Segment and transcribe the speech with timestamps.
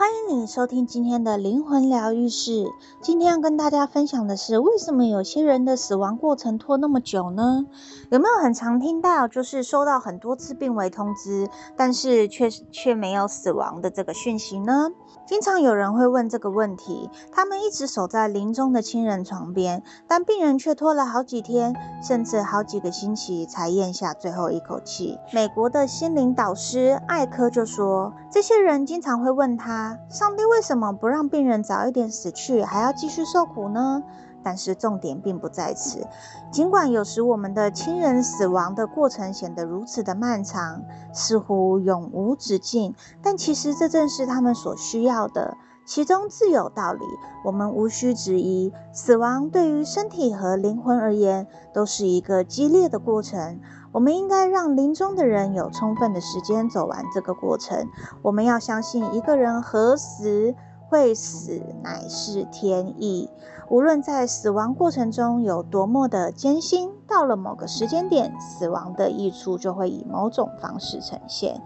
[0.00, 2.64] 欢迎你收听今天的灵魂疗愈室。
[3.02, 7.66] 今天要跟大家分享的是，为什么有些人的死亡过程拖那么久呢？
[8.10, 14.88] 有没有很常听到，就是收到很多次病危通知，但是却却没有死亡的这个讯息呢？
[15.26, 25.18] 经常有人会问这个问题，他们一直守在临终的亲人床边，但病人却拖了好几天，甚至好几个星期才咽下最后一口气。
[25.30, 29.89] 美国的心灵导师艾科就说，这些人经常会问他。
[30.08, 34.02] 上帝为什么不让病人早一点死去，还要继续受苦呢？
[34.42, 36.06] 但是重点并不在此。
[36.50, 45.56] 尽管有时我们的亲人死亡的过程显得如此的漫长，似乎永无止境，但其实这正是他们所需要的。
[45.90, 47.04] 其中自有道理，
[47.42, 48.72] 我们无需质疑。
[48.92, 53.58] 死亡对于身体和灵魂而言，都是一个激烈的过程。
[53.90, 57.88] 我们应该让临终的人有充分的时间走完这个过程。
[58.22, 60.54] 我们要相信，一个人何时
[60.88, 63.28] 会死，乃是天意。
[63.68, 71.60] 无论在死亡过程中有多么的艰辛，到了某个时间点，死亡的益处就会以某种方式呈现。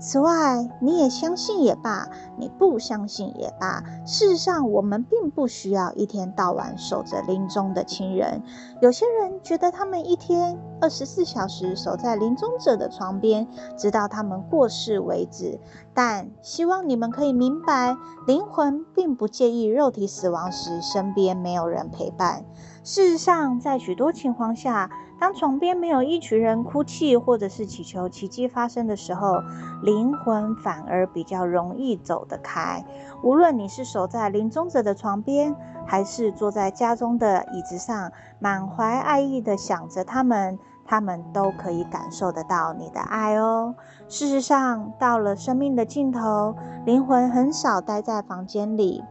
[0.00, 3.82] 此外，你也相信也罢，你不相信也罢。
[4.06, 8.42] 事实上，我们并不需要一天到晚守着临终的亲人。
[8.80, 15.58] 有些人觉得他们一天二十四小时守在临终者的床边，直到他们过世为止。
[15.92, 22.44] 但希望你们可以明白，灵魂并不介意肉体死亡时身边没有人陪伴。
[22.88, 29.42] 事实上，在许多情况下，当床边没有一群人哭泣，或者是祈求奇迹发生的时候，
[29.82, 32.82] 灵魂反而比较容易走得开。
[33.22, 35.54] 无论你是守在临终者的床边，
[35.86, 43.74] 还是坐在家中的椅子上，满怀爱意地想着他们，他们都可以感受得到你的爱哦。
[44.08, 46.54] 事实上，到了生命的尽头，
[46.86, 49.04] 灵魂很少待在房间里。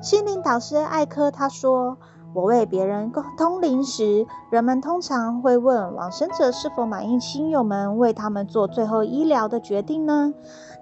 [0.00, 1.98] 心灵导师艾科他说。
[2.34, 10.34] 我为别人通灵时，人们通常会问往生者是否满意亲友们为他们做最后医疗的决定呢？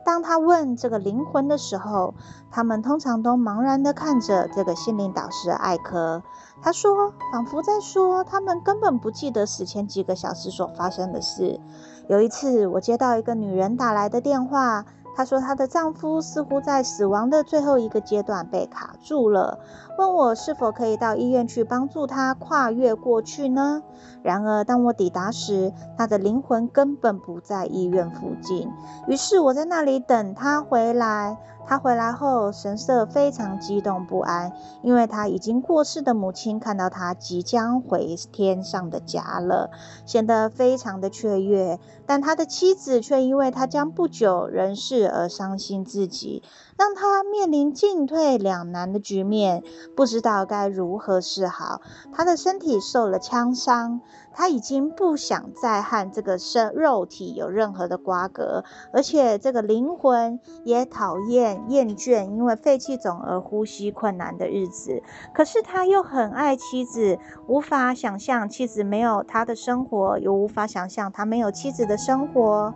[0.02, 2.14] 当他问这个灵魂的时候，
[2.50, 6.22] 他们通常都茫然地看着这个心灵导师艾科。
[6.62, 11.60] 他说，仿佛在说，他们根本不记得死前几个小时所发生的事。
[12.08, 14.86] 有一次，我接到一个女人打来的电话。
[15.14, 19.58] 她说，她的丈夫似乎在死亡的最后一个阶段被卡住了，
[19.98, 23.82] 问我是否可以到医院去帮助他跨越过去呢？
[24.22, 28.70] 然而，当我抵达时，他的灵魂根本不在医院附近。
[29.06, 31.36] 于是，我在那里等他回来。
[31.66, 34.52] 他回来后，神色非常激动不安，
[34.82, 39.70] 因为他已经过世的母亲看到他即将回天上的家了，
[40.04, 41.78] 显得非常的雀跃。
[42.04, 46.42] 但他的妻子却因为他将不久人世而伤心至极，
[46.82, 49.62] 让他面临进退两难的局面，
[49.94, 51.80] 不知道该如何是好。
[52.12, 54.00] 他的身体受了枪伤。
[54.34, 65.02] 他已经不想再和这个身肉体有任何的瓜葛，而且这个灵魂也讨厌厌倦因为肺气肿而呼吸困难的日子。
[65.34, 72.72] 可是他又很爱妻子，无法想象妻子没有他的生活，又无法想象他没有妻子的生活。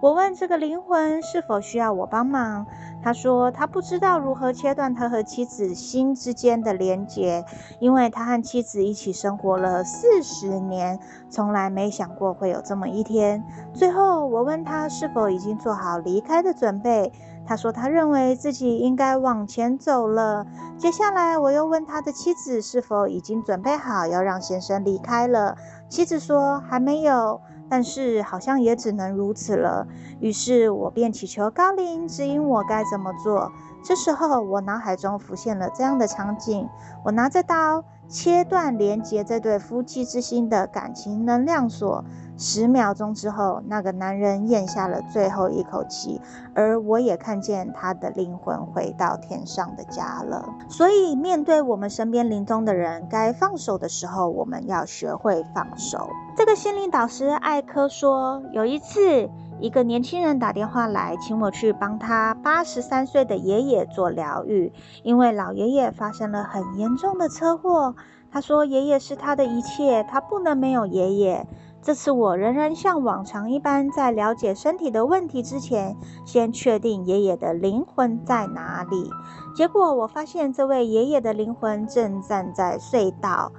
[0.00, 2.66] 我问这个灵魂是否需要我帮忙，
[3.02, 7.44] 他说他不知道如何切断他和妻子心之间的连结，
[7.80, 13.44] 因为他和妻子一起生活了四十年，从来没想过会有这么一天。
[13.74, 17.12] 最后我问他是否已经做好离开的准备，
[17.46, 20.46] 他说他认为自己应该往前走了。
[20.78, 25.58] 接下来我又问他的妻子是否已经准备好要让先生离开了，
[25.90, 27.38] 妻子说还没有。
[27.70, 29.86] 但是好像也只能如此了。
[30.20, 33.52] 于是我便祈求高灵指引我该怎么做。
[33.82, 36.68] 这时候我脑海中浮现了这样的场景：
[37.04, 42.04] 我拿着刀切断连接这对夫妻之心的感情能量锁。
[42.40, 46.18] 十秒钟之后，那个男人咽下了最后一口气，
[46.54, 50.48] 而我也看见他的灵魂回到天上的家了。
[50.66, 56.08] 所以，面对我们身边临终的人，该放手的时候，我们要学会放手。
[56.34, 59.28] 这个心灵导师艾科说，有一次，
[59.58, 64.72] 一个年轻人打电话来，请我去帮他八十三岁的爷爷做疗愈，
[65.02, 67.94] 因为老爷爷发生了很严重的车祸。
[68.32, 71.46] 他说，爷爷是他的一切，他不能没有爷爷。
[71.82, 75.96] 这次我仍然像往常一般，在了解身体的问题之前，
[76.26, 79.10] 先确定爷爷的灵魂在哪里。
[79.56, 83.50] 结果我发现，这位爷爷的灵魂正站在隧道，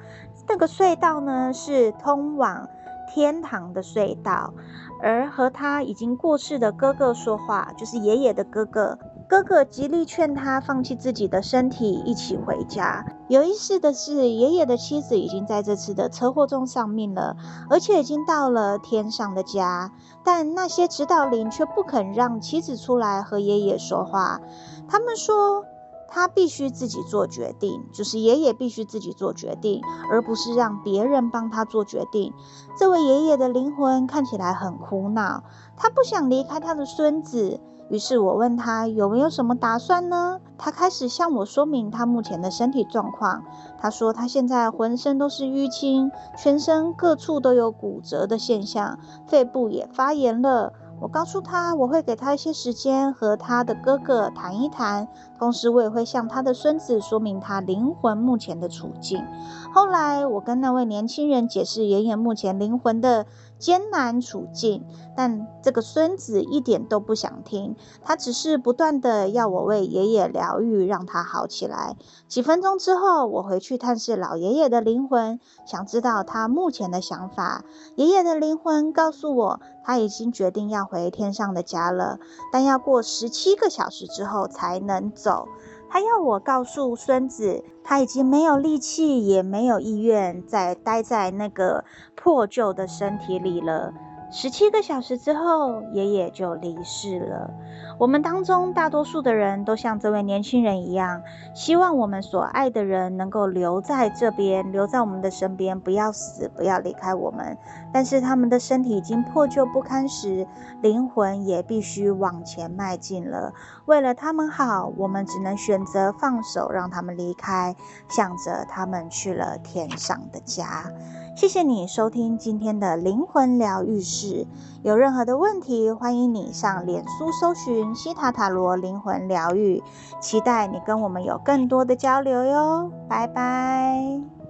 [0.47, 2.67] 那个隧道呢，是通往
[3.11, 4.53] 天堂的隧道，
[5.01, 8.99] 而和他已经过世的哥哥说话，就是爷爷的哥哥。
[9.31, 13.05] 哥哥极力劝他放弃自己的身体，一起回家。
[13.29, 17.37] 有意思的是，爷爷的妻子已经在这次的车祸中丧命了，
[17.69, 19.93] 而且已经到了天上的家。
[20.25, 24.41] 但那些指导灵却不肯让妻子出来和爷爷说话。
[24.89, 25.63] 他们说，
[26.09, 29.81] 他必须自己做决定，就是爷爷必须自己做决定，
[30.11, 32.33] 而不是让别人帮他做决定。
[32.77, 35.45] 这位爷爷的灵魂看起来很苦恼，
[35.77, 37.61] 他不想离开他的孙子。
[37.91, 40.39] 于是我问他有没有什么打算呢？
[40.57, 43.43] 他开始向我说明他目前的身体状况。
[43.77, 48.97] 他说他现在浑身都是淤青，全身各处都有骨折的现象，
[49.27, 50.71] 肺部也发炎了。
[51.01, 55.07] 我告诉他，我会给他一些时间和他的哥哥谈一谈，
[55.37, 59.25] 同时我也会向他的孙子说明他灵魂目前的处境。
[59.73, 63.25] 后来，我跟那位年轻人解释爷爷目前灵魂的
[63.61, 64.83] 艰难处境，
[65.15, 71.95] 但这个孙子一点都不想听，他只是不断地要我为爷爷疗愈，让他好起来。
[72.27, 77.63] 几分钟之后，我回去探视老爷爷的灵魂，想知道他目前的想法。
[77.95, 82.17] 爷爷的灵魂告诉我，他已经决定要回天上的家了，
[82.51, 85.47] 但要过十七个小时之后才能走。
[85.93, 91.83] 他要我告诉孙子，他已经没有力气，也没有意愿再待在那个
[92.15, 93.93] 破旧的身体里了。
[94.33, 97.51] 十七个小时之后，爷爷就离世了。
[97.99, 101.21] 我们当中大多数的人都像这位年轻人一样，
[101.53, 107.57] 希望我们所爱的人能够留在这边，留在我们的身边，不要死，不要离开我们。
[107.93, 110.47] 但是他们的身体已经破旧不堪时，
[110.81, 113.53] 灵魂也必须往前迈进了。
[113.85, 117.75] 为了他们好，我们只能选择放手，让他们离开，
[118.07, 120.85] 向着他们去了天上的家。
[121.33, 124.45] 谢谢你收听今天的灵魂疗愈室。
[124.83, 129.81] 有任何的问题，欢迎你上脸书搜寻西塔塔罗灵魂疗愈，
[130.19, 132.91] 期待你跟我们有更多的交流哟。
[133.07, 134.40] 拜拜。